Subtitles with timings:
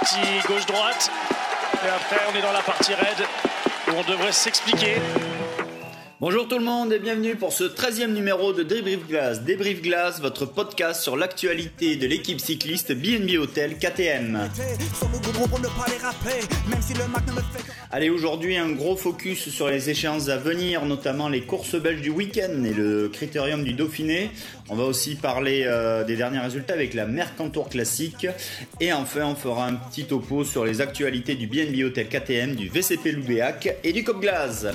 [0.00, 1.10] petit gauche-droite.
[1.84, 3.26] Et après, on est dans la partie raide
[3.88, 4.96] où on devrait s'expliquer.
[6.20, 9.42] Bonjour tout le monde et bienvenue pour ce 13e numéro de Débrief Glace.
[9.42, 14.50] Débrief Glace, votre podcast sur l'actualité de l'équipe cycliste BNB Hotel KTM.
[17.92, 22.10] Allez, aujourd'hui un gros focus sur les échéances à venir, notamment les courses belges du
[22.10, 24.30] week-end et le critérium du Dauphiné.
[24.68, 28.28] On va aussi parler euh, des derniers résultats avec la Mercantour classique.
[28.78, 32.68] Et enfin, on fera un petit topo sur les actualités du BNB Hotel KTM, du
[32.68, 34.66] VCP Loubéac et du Cop Glace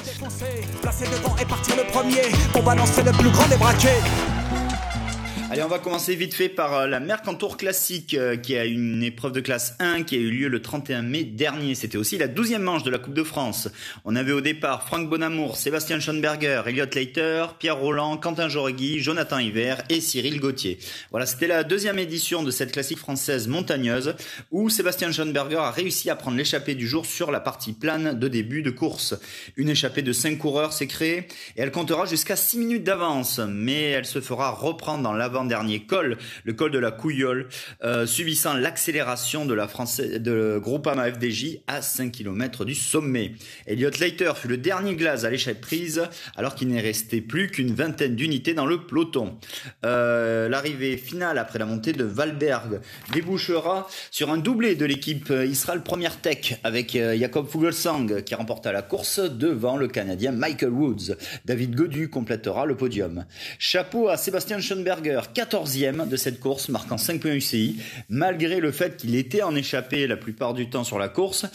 [1.39, 2.21] et partir le premier
[2.51, 4.34] pour balancer le plus grand des braquets.
[5.55, 9.01] Allez, on va commencer vite fait par euh, la Mercantour Classique euh, qui a une
[9.01, 11.75] épreuve de classe 1 qui a eu lieu le 31 mai dernier.
[11.75, 13.69] C'était aussi la 12e manche de la Coupe de France.
[14.03, 19.39] On avait au départ Franck Bonamour, Sébastien Schoenberger, Elliot Leiter, Pierre Roland, Quentin Joregui, Jonathan
[19.39, 20.77] Hiver et Cyril Gauthier.
[21.11, 24.15] Voilà, c'était la deuxième édition de cette classique française montagneuse
[24.51, 28.27] où Sébastien Schoenberger a réussi à prendre l'échappée du jour sur la partie plane de
[28.27, 29.15] début de course.
[29.55, 33.91] Une échappée de 5 coureurs s'est créée et elle comptera jusqu'à 6 minutes d'avance, mais
[33.91, 37.47] elle se fera reprendre dans l'avant dernier col, le col de la Couillole,
[37.83, 43.33] euh, subissant l'accélération de la française, de Groupama FDJ à 5 km du sommet.
[43.65, 46.03] Elliot Leiter fut le dernier glace à l'échelle prise,
[46.35, 49.37] alors qu'il n'est resté plus qu'une vingtaine d'unités dans le peloton.
[49.85, 52.81] Euh, l'arrivée finale après la montée de Valberg
[53.13, 58.71] débouchera sur un doublé de l'équipe Israël Première Tech avec euh, Jacob Fugelsang qui remporta
[58.71, 61.15] la course devant le Canadien Michael Woods.
[61.45, 63.25] David Godu complétera le podium.
[63.59, 68.95] Chapeau à Sébastien Schoenberger 14e de cette course, marquant 5 points UCI, malgré le fait
[68.95, 71.45] qu'il était en échappé la plupart du temps sur la course.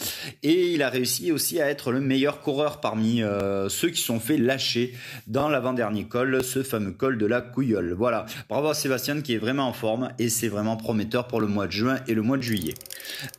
[0.43, 4.19] Et il a réussi aussi à être le meilleur coureur parmi euh, ceux qui sont
[4.19, 4.93] fait lâcher
[5.25, 7.93] dans l'avant-dernier col, ce fameux col de la Couillole.
[7.93, 11.47] Voilà, bravo à Sébastien qui est vraiment en forme et c'est vraiment prometteur pour le
[11.47, 12.75] mois de juin et le mois de juillet.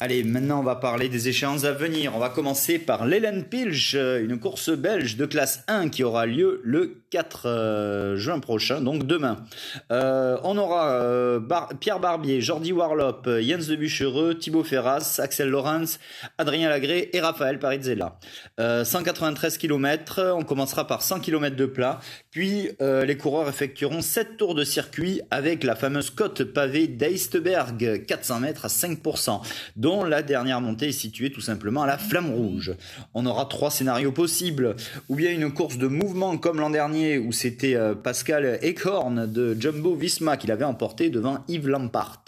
[0.00, 2.16] Allez, maintenant on va parler des échéances à venir.
[2.16, 6.60] On va commencer par l'Hélène Pilch, une course belge de classe 1 qui aura lieu
[6.64, 9.44] le 4 euh, juin prochain, donc demain.
[9.90, 11.40] Euh, on aura euh,
[11.80, 15.98] Pierre Barbier, Jordi Warlop, Jens de Buchereux, Thibaut Ferras, Axel Lorenz,
[16.38, 18.18] Adrien Lagré et Raphaël Parizella.
[18.58, 22.00] 193 km, on commencera par 100 km de plat,
[22.30, 28.40] puis les coureurs effectueront 7 tours de circuit avec la fameuse côte pavée d'Eistberg, 400
[28.40, 29.40] mètres à 5%,
[29.76, 32.74] dont la dernière montée est située tout simplement à la Flamme Rouge.
[33.14, 34.76] On aura trois scénarios possibles,
[35.08, 39.56] ou bien une course de mouvement comme l'an dernier où c'était euh, Pascal Eckhorn de
[39.58, 42.24] Jumbo Visma qui l'avait emporté devant Yves Lampart.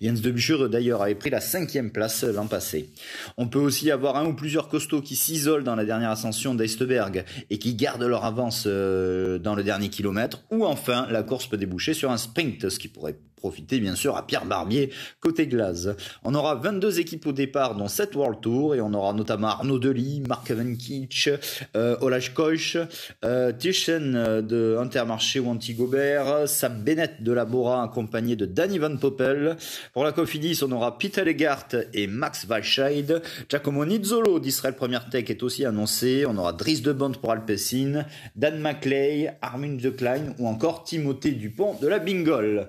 [0.00, 2.90] Jens de Bucher d'ailleurs avait pris la cinquième place l'an passé.
[3.36, 7.24] On peut aussi avoir un ou plusieurs costauds qui s'isolent dans la dernière ascension d'Eistberg
[7.50, 11.56] et qui gardent leur avance euh, dans le dernier kilomètre, ou enfin la course peut
[11.56, 15.88] déboucher sur un sprint, ce qui pourrait profiter bien sûr à Pierre Barbier côté glace.
[16.24, 19.78] On aura 22 équipes au départ dont 7 World Tour et on aura notamment Arnaud
[19.78, 21.28] Delis, Mark Avenkitsch,
[21.76, 22.76] euh, Olaj Koch,
[23.24, 29.56] euh, euh, de Intermarché ou Antigobert, Sam Bennett de Labora accompagné de Danny Van Poppel.
[29.92, 33.22] Pour la Cofidis, on aura Peter Legart et Max Walscheid.
[33.48, 36.24] Giacomo Nizzolo d'Israël Première Tech est aussi annoncé.
[36.26, 38.04] On aura Dries de Bond pour Alpecin,
[38.34, 42.68] Dan McLeay, Armin de Klein ou encore Timothée Dupont de la Bingol.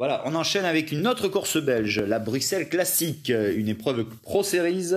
[0.00, 4.94] Voilà, on enchaîne avec une autre course belge, la Bruxelles Classique, une épreuve Pro Series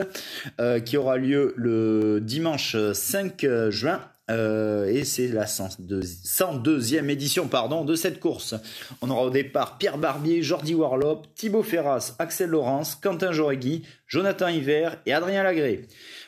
[0.61, 3.99] euh, qui aura lieu le dimanche 5 juin.
[4.31, 8.55] Euh, et c'est la 102e édition pardon, de cette course.
[9.01, 14.47] On aura au départ Pierre Barbier, Jordi Warlop, Thibaut Ferras, Axel Laurence, Quentin Joregui, Jonathan
[14.47, 15.85] Hiver et Adrien Lagré.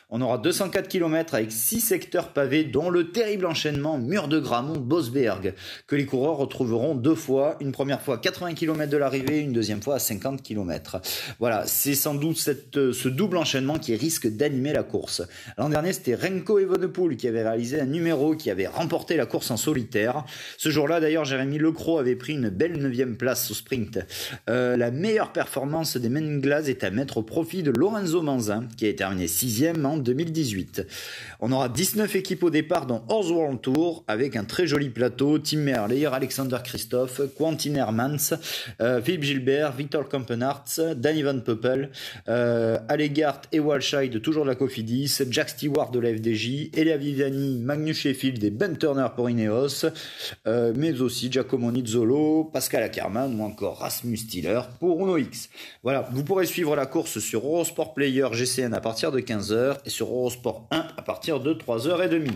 [0.08, 4.78] On aura 204 km avec 6 secteurs pavés, dont le terrible enchaînement Mur de Gramont
[4.78, 5.52] Bosberg,
[5.88, 9.52] que les coureurs retrouveront deux fois, une première fois à 80 km de l'arrivée, une
[9.52, 11.00] deuxième fois à 50 km.
[11.40, 15.22] Voilà, c'est sans doute cette, ce double enchaînement qui risque d'animer la course.
[15.58, 19.50] L'an dernier, c'était Renko Evenepoel qui avait réalisé un numéro qui avait remporté la course
[19.50, 20.24] en solitaire.
[20.56, 23.98] Ce jour-là, d'ailleurs, Jérémy Lecro avait pris une belle neuvième place au sprint.
[24.48, 28.86] Euh, la meilleure performance des Menglas est à mettre au profit de Lorenzo Manzin, qui
[28.86, 30.86] a terminé sixième en 2018.
[31.40, 35.38] On aura 19 équipes au départ dans Horse World Tour avec un très joli plateau.
[35.38, 38.34] Tim Merlier, Alexander Christophe, Quentin Hermans,
[38.80, 41.90] euh, Philippe Gilbert, Victor Kampenhardt, Danny Van Poppel,
[42.28, 47.60] euh, Allegart et Walscheid toujours de la Cofidis, Jack Stewart de la FDJ, Elia Viviani,
[47.60, 49.86] Magnus Sheffield et Ben Turner pour Ineos,
[50.46, 55.48] euh, mais aussi Giacomo Nizzolo, Pascal Ackermann ou encore Rasmus Stiller pour Uno X.
[55.82, 59.90] Voilà, vous pourrez suivre la course sur Eurosport Player GCN à partir de 15h et
[59.90, 62.30] sur Eurosport 1 à partir de 3h30.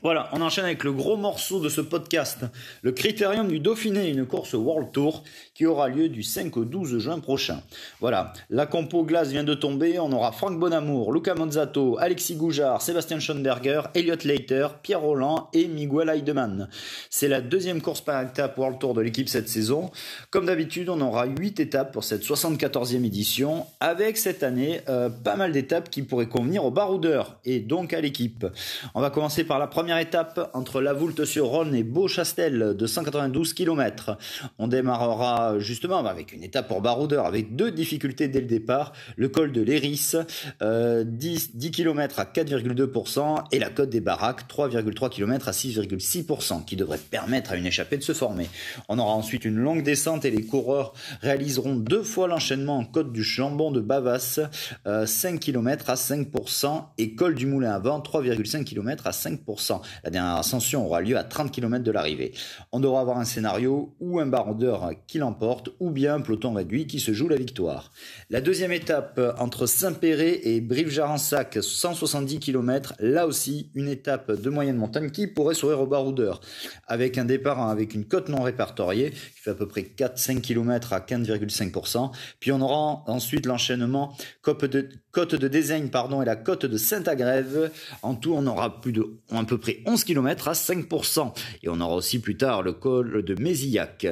[0.00, 2.44] Voilà, on enchaîne avec le gros morceau de ce podcast,
[2.82, 5.24] le Critérium du Dauphiné, une course World Tour
[5.54, 7.62] qui aura lieu du 5 au 12 juin prochain.
[7.98, 12.80] Voilà, la compo glace vient de tomber, on aura Franck Bonamour, Luca Monzato, Alexis Goujard,
[12.80, 16.68] Sébastien Schoenberger, Elliot Leiter, Pierre Roland et Miguel Heidemann.
[17.10, 19.90] C'est la deuxième course par étape World Tour de l'équipe cette saison.
[20.30, 25.34] Comme d'habitude, on aura 8 étapes pour cette 74e édition, avec cette année euh, pas
[25.34, 28.46] mal d'étapes qui pourraient convenir aux baroudeurs et donc à l'équipe.
[28.94, 33.54] On va commencer par la première première étape entre la Voulte-sur-Rhône et Beauchastel de 192
[33.54, 34.18] km.
[34.58, 38.92] On démarrera justement avec une étape pour baroudeur avec deux difficultés dès le départ.
[39.16, 40.12] Le col de l'Héris,
[40.60, 46.76] 10, 10 km à 4,2% et la côte des Baraques, 3,3 km à 6,6% qui
[46.76, 48.50] devrait permettre à une échappée de se former.
[48.90, 50.92] On aura ensuite une longue descente et les coureurs
[51.22, 54.38] réaliseront deux fois l'enchaînement en côte du Chambon de Bavas,
[54.84, 59.77] 5 km à 5% et col du Moulin à Vent, 3,5 km à 5%.
[60.04, 62.32] La dernière ascension aura lieu à 30 km de l'arrivée.
[62.72, 66.86] On devra avoir un scénario où un baroudeur qui l'emporte ou bien un peloton réduit
[66.86, 67.92] qui se joue la victoire.
[68.30, 74.76] La deuxième étape entre Saint-Péret et Brive-Jarensac, 170 km, là aussi une étape de moyenne
[74.76, 76.40] montagne qui pourrait sourire au baroudeur.
[76.86, 80.92] Avec un départ avec une côte non répertoriée qui fait à peu près 4-5 km
[80.92, 82.10] à 15,5%.
[82.40, 87.70] Puis on aura ensuite l'enchaînement côte de, côte de pardon, et la côte de Saint-Agrève.
[88.02, 91.32] En tout, on aura plus de peu près 11 km à 5%.
[91.62, 94.06] Et on aura aussi plus tard le col de Mézillac.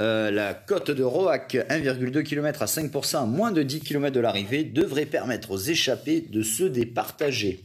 [0.00, 4.20] Euh, la côte de Roac, 1,2 km à 5% à moins de 10 km de
[4.20, 7.64] l'arrivée, devrait permettre aux échappés de se départager.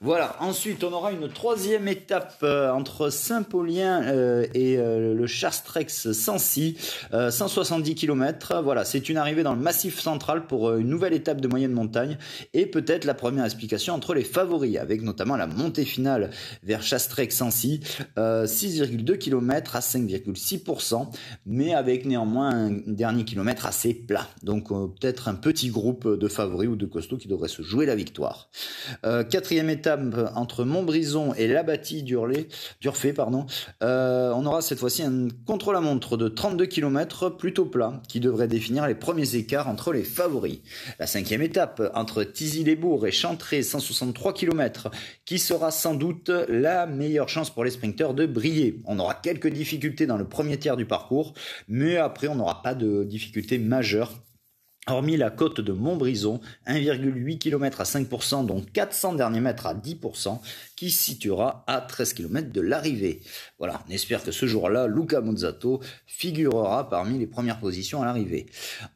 [0.00, 6.76] Voilà, ensuite on aura une troisième étape euh, entre Saint-Paulien euh, et le Chastrex Sancy,
[7.12, 8.60] 170 km.
[8.62, 12.16] Voilà, c'est une arrivée dans le massif central pour une nouvelle étape de moyenne montagne
[12.54, 16.30] et peut-être la première explication entre les favoris, avec notamment la montée finale
[16.62, 17.80] vers Chastrec-Sancy,
[18.16, 21.08] 6,2 km à 5,6%,
[21.46, 24.28] mais avec néanmoins un dernier kilomètre assez plat.
[24.42, 27.86] Donc euh, peut-être un petit groupe de favoris ou de costauds qui devrait se jouer
[27.86, 28.50] la victoire.
[29.04, 30.00] Euh, quatrième étape
[30.34, 33.46] entre Montbrison et l'Abatie d'Urfé, pardon.
[33.82, 38.86] Euh, on aura cette fois-ci un contre-la-montre de 32 km plutôt plat qui devrait définir
[38.86, 40.60] les premiers écarts entre les favoris.
[40.98, 44.90] La cinquième étape entre Tizy-les-Bourgs et Chantré, 163 km,
[45.24, 46.30] qui sera sans doute
[46.62, 48.78] la meilleure chance pour les sprinteurs de briller.
[48.86, 51.34] On aura quelques difficultés dans le premier tiers du parcours,
[51.68, 54.12] mais après on n'aura pas de difficultés majeures
[54.88, 60.40] Hormis la côte de Montbrison, 1,8 km à 5%, dont 400 derniers mètres à 10%,
[60.74, 63.20] qui se situera à 13 km de l'arrivée.
[63.58, 68.46] Voilà, on espère que ce jour-là, Luca Mozzato figurera parmi les premières positions à l'arrivée.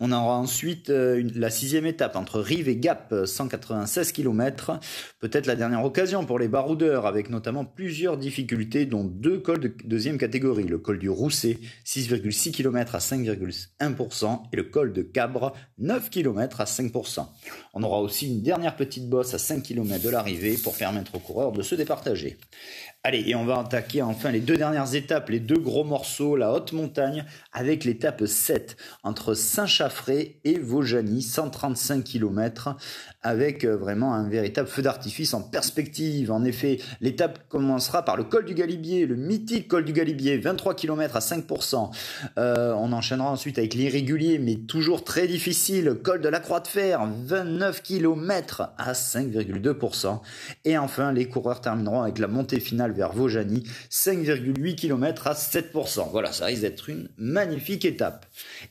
[0.00, 4.80] On aura ensuite euh, la sixième étape entre Rive et Gap, 196 km.
[5.20, 9.72] Peut-être la dernière occasion pour les baroudeurs, avec notamment plusieurs difficultés, dont deux cols de
[9.84, 10.64] deuxième catégorie.
[10.64, 16.62] Le col du Rousset, 6,6 km à 5,1%, et le col de Cabre, 9 km
[16.62, 17.26] à 5%.
[17.74, 21.20] On aura aussi une dernière petite bosse à 5 km de l'arrivée pour permettre aux
[21.20, 22.38] coureurs de se départager.
[23.08, 26.52] Allez, et on va attaquer enfin les deux dernières étapes, les deux gros morceaux, la
[26.52, 32.74] haute montagne, avec l'étape 7 entre Saint-Chaffré et Vaujany, 135 km,
[33.22, 36.32] avec euh, vraiment un véritable feu d'artifice en perspective.
[36.32, 40.74] En effet, l'étape commencera par le col du Galibier, le mythique col du Galibier, 23
[40.74, 41.90] km à 5%.
[42.38, 46.66] Euh, on enchaînera ensuite avec l'irrégulier, mais toujours très difficile, col de la Croix de
[46.66, 50.18] Fer, 29 km à 5,2%.
[50.64, 56.10] Et enfin, les coureurs termineront avec la montée finale vers Vaujany, 5,8 km à 7%.
[56.10, 58.26] Voilà, ça risque d'être une magnifique étape.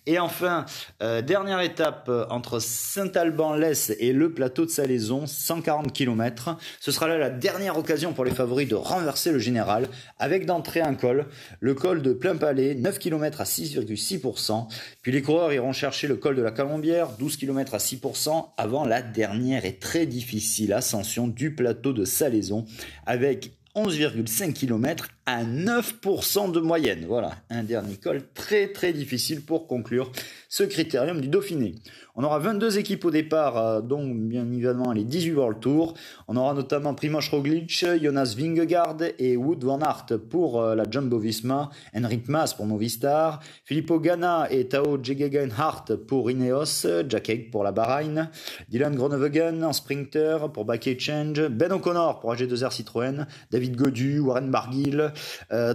[0.05, 0.65] Et enfin,
[1.01, 6.58] euh, dernière étape euh, entre Saint-Alban-Lès et le plateau de Salaison, 140 km.
[6.79, 9.88] Ce sera là la dernière occasion pour les favoris de renverser le général,
[10.20, 11.27] avec d'entrée un col,
[11.60, 14.67] le col de Plein Palais, 9 km à 6,6%.
[15.01, 18.86] Puis les coureurs iront chercher le col de la Colombière, 12 km à 6%, avant
[18.86, 22.65] la dernière et très difficile ascension du plateau de Salaison,
[23.05, 27.05] avec 11,5 km à 9% de moyenne.
[27.08, 30.12] Voilà, un dernier col très très difficile pour conclure
[30.50, 31.75] ce critérium du Dauphiné.
[32.17, 35.96] On aura 22 équipes au départ, euh, dont bien évidemment les 18 World Tour.
[36.29, 41.20] On aura notamment Primoz Roglic, Jonas Vingegaard et Wood van Aert pour euh, la Jumbo
[41.20, 47.65] Visma, Henrik Mas pour Movistar, Filippo Ganna et Tao Gegenhardt pour Ineos, Jack Egg pour
[47.65, 48.29] la Bahreïn,
[48.70, 54.51] Dylan Groenewegen en sprinter pour Back Change, Ben O'Connor pour AG2R Citroën, David Godu, Warren
[54.51, 55.12] Barguil,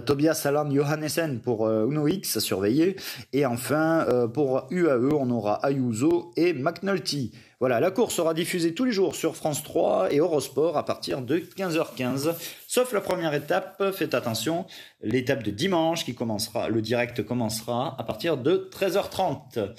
[0.05, 2.95] Tobias Alan Johannessen pour Uno X à surveiller.
[3.33, 7.31] Et enfin, pour UAE, on aura Ayuso et McNulty.
[7.61, 11.21] Voilà, la course sera diffusée tous les jours sur France 3 et Eurosport à partir
[11.21, 12.33] de 15h15.
[12.67, 14.65] Sauf la première étape, faites attention,
[15.03, 19.75] l'étape de dimanche qui commencera, le direct commencera à partir de 13h30.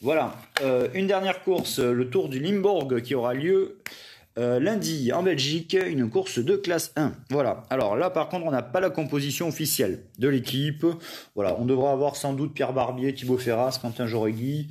[0.00, 3.81] Voilà, euh, une dernière course, le Tour du Limbourg qui aura lieu
[4.38, 7.12] euh, lundi en Belgique, une course de classe 1.
[7.30, 7.64] Voilà.
[7.68, 10.86] Alors là, par contre, on n'a pas la composition officielle de l'équipe.
[11.34, 14.68] Voilà, on devra avoir sans doute Pierre Barbier, Thibaut Ferras, Quentin Joregui,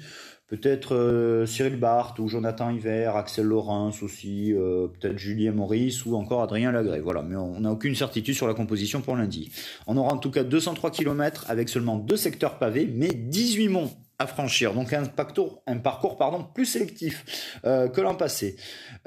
[0.47, 6.15] peut-être euh, Cyril Barthes ou Jonathan Hiver, Axel Laurens aussi, euh, peut-être Julien Maurice ou
[6.15, 6.99] encore Adrien Lagré.
[6.99, 9.51] Voilà, mais on n'a aucune certitude sur la composition pour lundi.
[9.85, 13.91] On aura en tout cas 203 km avec seulement deux secteurs pavés, mais 18 monts
[14.21, 14.73] à franchir.
[14.73, 18.55] Donc un parcours, un parcours pardon, plus sélectif euh, que l'an passé.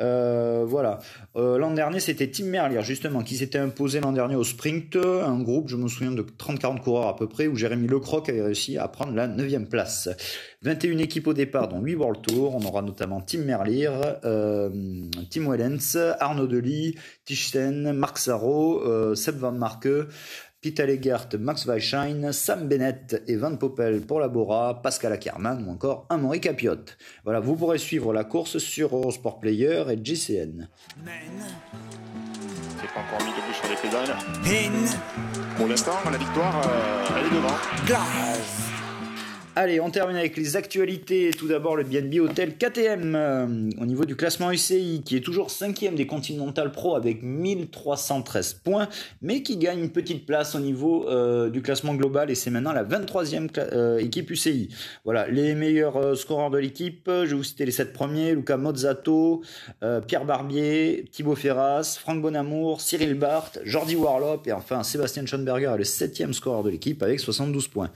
[0.00, 0.98] Euh, voilà.
[1.36, 5.40] Euh, l'an dernier, c'était Tim Merlier, justement, qui s'était imposé l'an dernier au sprint, un
[5.40, 8.76] groupe, je me souviens, de 30-40 coureurs à peu près, où Jérémy Lecroc avait réussi
[8.76, 10.08] à prendre la 9 place.
[10.62, 12.54] 21 équipes au départ, dont 8 World Tour.
[12.56, 13.90] On aura notamment Tim Merlier,
[14.22, 20.08] Tim Wellens, Arnaud Delis, Tichten, Marc Sarro, Seb Van Marke,
[20.64, 25.70] Peter Legert, Max Weisschein, Sam Bennett et Van Poppel pour la Bora, Pascal Ackermann ou
[25.70, 26.86] encore Amaury Capiot.
[27.22, 30.70] Voilà, vous pourrez suivre la course sur Eurosport Player et GCN.
[32.80, 34.16] C'est pas encore mis debout sur les pédales.
[35.58, 38.73] Pour l'instant, la victoire, euh, elle est devant.
[39.56, 41.30] Allez, on termine avec les actualités.
[41.30, 45.52] Tout d'abord, le BNB Hotel KTM euh, au niveau du classement UCI, qui est toujours
[45.52, 48.88] cinquième des Continental Pro avec 1313 points,
[49.22, 52.72] mais qui gagne une petite place au niveau euh, du classement global et c'est maintenant
[52.72, 54.70] la 23e euh, équipe UCI.
[55.04, 59.42] Voilà, les meilleurs scoreurs de l'équipe, je vais vous citer les 7 premiers, Luca Mozzato,
[60.08, 65.84] Pierre Barbier, Thibaut Ferras, Franck Bonamour, Cyril Barthes, Jordi Warlop et enfin Sébastien Schoenberger, le
[65.84, 67.90] 7e scoreur de l'équipe avec 72 points.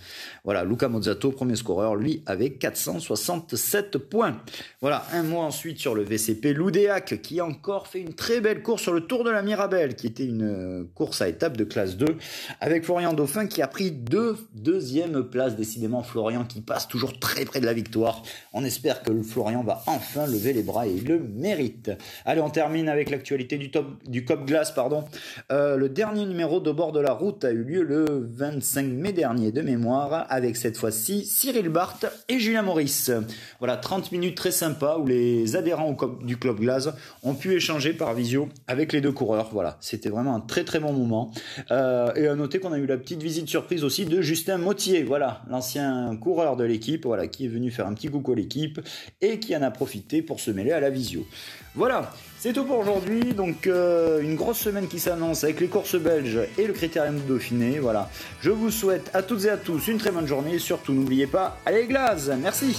[0.45, 4.41] Voilà, Luca Mozzato, premier scoreur, lui, avec 467 points.
[4.81, 8.63] Voilà, un mot ensuite sur le VCP Loudéac, qui a encore fait une très belle
[8.63, 11.65] course sur le Tour de la Mirabelle, qui était une euh, course à étapes de
[11.65, 12.17] classe 2,
[12.61, 15.57] avec Florian Dauphin qui a pris deux deuxième place.
[15.57, 18.23] Décidément, Florian qui passe toujours très près de la victoire.
[18.53, 21.91] On espère que Florian va enfin lever les bras et le mérite.
[22.25, 24.73] Allez, on termine avec l'actualité du, top, du Cop Glace.
[24.73, 25.05] Pardon.
[25.53, 29.13] Euh, le dernier numéro de bord de la route a eu lieu le 25 mai
[29.13, 33.13] dernier de mémoire, avec cette fois-ci Cyril Barthes et Julien Maurice.
[33.61, 36.89] Voilà, 30 minutes très sympas où les adhérents du Club Glace
[37.23, 39.51] ont pu échanger par visio avec les deux coureurs.
[39.53, 41.31] Voilà, c'était vraiment un très très bon moment.
[41.71, 45.05] Euh, et à noter qu'on a eu la petite visite surprise aussi de Justin Mottier,
[45.05, 48.81] voilà, l'ancien coureur de l'équipe, voilà, qui est venu faire un petit coucou à l'équipe
[49.21, 51.25] et qui en a profité pour se mêler à la visio.
[51.77, 53.35] Voilà, c'est tout pour aujourd'hui.
[53.35, 57.23] Donc euh, une grosse semaine qui s'annonce avec les courses belges et le Critérium de
[57.23, 57.79] Dauphiné.
[57.79, 58.11] Voilà.
[58.41, 60.59] Je vous souhaite à toutes et à tous une très bonne journée.
[60.59, 62.77] Surtout n'oubliez pas, allez glace Merci.